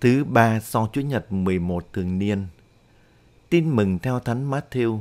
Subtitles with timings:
[0.00, 2.46] Thứ ba sau Chúa Nhật 11 thường niên.
[3.48, 5.00] Tin mừng theo Thánh Matthew.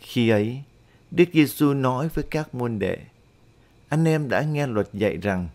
[0.00, 0.62] Khi ấy,
[1.10, 2.98] Đức Giêsu nói với các môn đệ:
[3.88, 5.48] Anh em đã nghe luật dạy rằng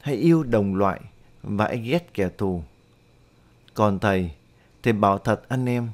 [0.00, 1.00] hãy yêu đồng loại
[1.42, 2.62] và hãy ghét kẻ thù.
[3.74, 4.30] Còn thầy,
[4.82, 5.88] thầy bảo thật anh em,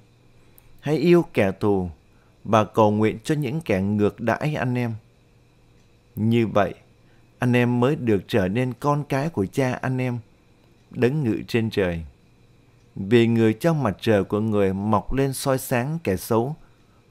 [0.80, 1.90] hãy yêu kẻ thù
[2.44, 4.92] và cầu nguyện cho những kẻ ngược đãi anh em.
[6.16, 6.74] Như vậy,
[7.38, 10.18] anh em mới được trở nên con cái của cha anh em
[10.90, 12.04] đấng ngự trên trời.
[12.96, 16.56] Vì người cho mặt trời của người mọc lên soi sáng kẻ xấu,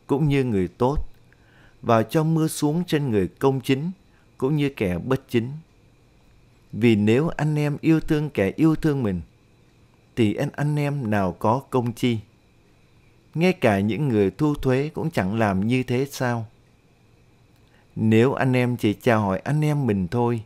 [0.08, 0.98] cũng như người tốt,
[1.82, 3.92] và cho mưa xuống trên người công chính,
[4.38, 5.52] cũng như kẻ bất chính.
[6.72, 9.22] Vì nếu anh em yêu thương kẻ yêu thương mình,
[10.16, 12.20] thì anh anh em nào có công chi?
[13.36, 16.46] Ngay cả những người thu thuế cũng chẳng làm như thế sao?
[17.96, 20.44] Nếu anh em chỉ chào hỏi anh em mình thôi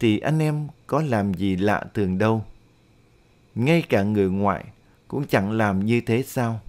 [0.00, 2.44] thì anh em có làm gì lạ thường đâu.
[3.54, 4.64] Ngay cả người ngoại
[5.08, 6.60] cũng chẳng làm như thế sao?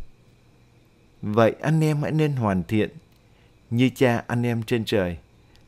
[1.21, 2.89] Vậy anh em hãy nên hoàn thiện
[3.69, 5.17] như cha anh em trên trời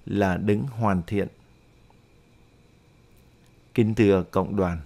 [0.06, 1.28] là đứng hoàn thiện.
[3.74, 4.78] Kính thưa cộng đoàn.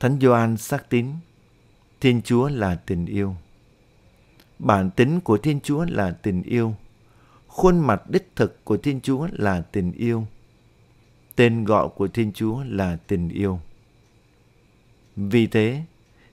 [0.00, 1.06] Thánh Gioan xác tín,
[2.00, 3.36] Thiên Chúa là tình yêu.
[4.58, 6.74] Bản tính của Thiên Chúa là tình yêu.
[7.46, 10.26] Khuôn mặt đích thực của Thiên Chúa là tình yêu.
[11.36, 13.60] Tên gọi của Thiên Chúa là tình yêu.
[15.16, 15.82] Vì thế,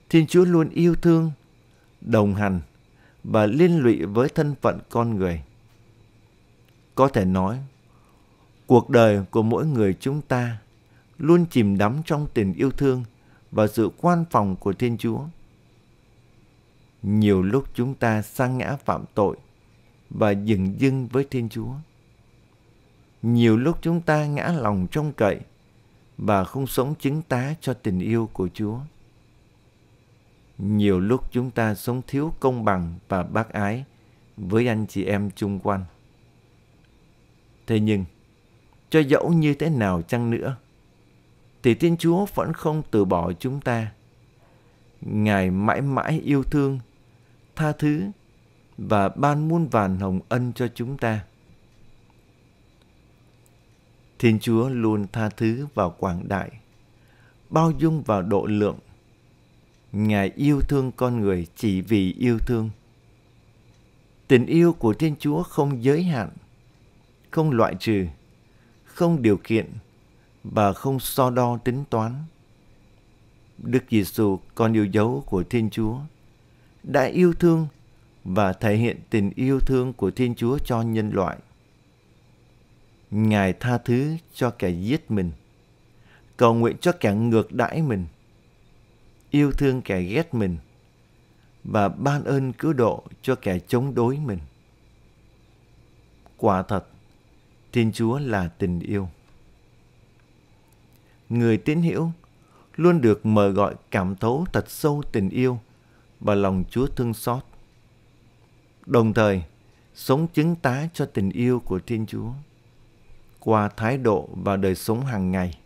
[0.08, 1.30] Thiên Chúa luôn yêu thương,
[2.00, 2.60] đồng hành
[3.24, 5.42] và liên lụy với thân phận con người.
[6.94, 7.58] Có thể nói,
[8.66, 10.58] cuộc đời của mỗi người chúng ta
[11.18, 13.04] luôn chìm đắm trong tình yêu thương
[13.50, 15.20] và sự quan phòng của Thiên Chúa.
[17.02, 19.36] Nhiều lúc chúng ta sang ngã phạm tội
[20.10, 21.72] và dừng dưng với Thiên Chúa.
[23.22, 25.40] Nhiều lúc chúng ta ngã lòng trông cậy
[26.18, 28.78] và không sống chứng tá cho tình yêu của Chúa.
[30.58, 33.84] Nhiều lúc chúng ta sống thiếu công bằng và bác ái
[34.36, 35.84] với anh chị em chung quanh.
[37.66, 38.04] Thế nhưng,
[38.90, 40.56] cho dẫu như thế nào chăng nữa,
[41.62, 43.92] thì Thiên Chúa vẫn không từ bỏ chúng ta.
[45.00, 46.78] Ngài mãi mãi yêu thương,
[47.56, 48.10] tha thứ
[48.78, 51.20] và ban muôn vàn hồng ân cho chúng ta.
[54.22, 56.50] Thiên Chúa luôn tha thứ và quảng đại,
[57.50, 58.78] bao dung và độ lượng.
[59.92, 62.70] Ngài yêu thương con người chỉ vì yêu thương.
[64.28, 66.28] Tình yêu của Thiên Chúa không giới hạn,
[67.30, 68.06] không loại trừ,
[68.84, 69.66] không điều kiện
[70.44, 72.14] và không so đo tính toán.
[73.58, 75.96] Đức Giêsu, con yêu dấu của Thiên Chúa,
[76.82, 77.66] đã yêu thương
[78.24, 81.38] và thể hiện tình yêu thương của Thiên Chúa cho nhân loại.
[83.12, 85.30] Ngài tha thứ cho kẻ giết mình,
[86.36, 88.06] cầu nguyện cho kẻ ngược đãi mình,
[89.30, 90.56] yêu thương kẻ ghét mình
[91.64, 94.38] và ban ơn cứu độ cho kẻ chống đối mình.
[96.36, 96.86] Quả thật,
[97.72, 99.08] Thiên Chúa là tình yêu.
[101.28, 102.10] Người tín hữu
[102.76, 105.58] luôn được mời gọi cảm thấu thật sâu tình yêu
[106.20, 107.42] và lòng Chúa thương xót.
[108.86, 109.42] Đồng thời,
[109.94, 112.30] sống chứng tá cho tình yêu của Thiên Chúa
[113.44, 115.58] qua thái độ và đời sống hàng ngày.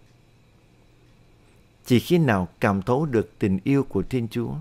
[1.85, 4.55] Chỉ khi nào cảm thấu được tình yêu của Thiên Chúa,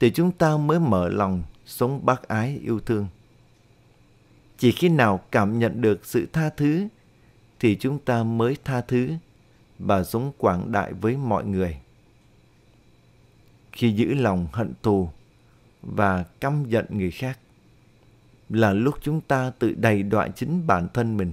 [0.00, 3.06] thì chúng ta mới mở lòng sống bác ái yêu thương.
[4.58, 6.88] Chỉ khi nào cảm nhận được sự tha thứ,
[7.60, 9.08] thì chúng ta mới tha thứ
[9.78, 11.78] và sống quảng đại với mọi người.
[13.72, 15.08] Khi giữ lòng hận thù
[15.82, 17.38] và căm giận người khác,
[18.48, 21.32] là lúc chúng ta tự đầy đọa chính bản thân mình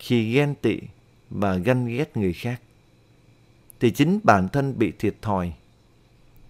[0.00, 0.78] khi ghen tị
[1.30, 2.62] và ganh ghét người khác,
[3.80, 5.52] thì chính bản thân bị thiệt thòi,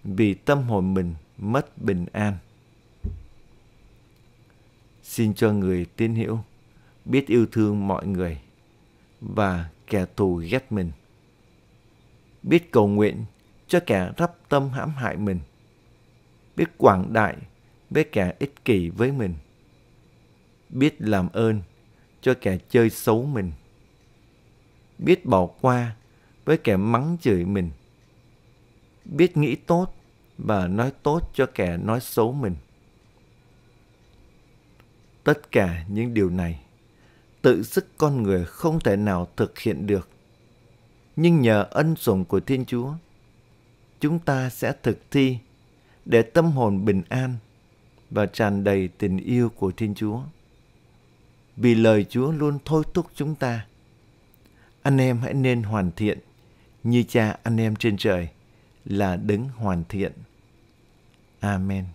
[0.03, 2.37] vì tâm hồn mình mất bình an.
[5.03, 6.39] Xin cho người tin hiểu
[7.05, 8.41] biết yêu thương mọi người
[9.21, 10.91] và kẻ thù ghét mình.
[12.43, 13.25] Biết cầu nguyện
[13.67, 15.39] cho kẻ rắp tâm hãm hại mình.
[16.55, 17.37] Biết quảng đại
[17.89, 19.33] với kẻ ích kỷ với mình.
[20.69, 21.61] Biết làm ơn
[22.21, 23.51] cho kẻ chơi xấu mình.
[24.97, 25.95] Biết bỏ qua
[26.45, 27.69] với kẻ mắng chửi mình.
[29.05, 29.95] Biết nghĩ tốt
[30.37, 32.55] và nói tốt cho kẻ nói xấu mình.
[35.23, 36.59] Tất cả những điều này,
[37.41, 40.09] tự sức con người không thể nào thực hiện được.
[41.15, 42.93] Nhưng nhờ ân sủng của Thiên Chúa,
[43.99, 45.37] chúng ta sẽ thực thi
[46.05, 47.35] để tâm hồn bình an
[48.09, 50.21] và tràn đầy tình yêu của Thiên Chúa
[51.57, 53.65] vì lời Chúa luôn thôi thúc chúng ta.
[54.81, 56.19] Anh em hãy nên hoàn thiện
[56.83, 58.27] như cha anh em trên trời
[58.85, 60.11] là đứng hoàn thiện.
[61.39, 61.85] Amen.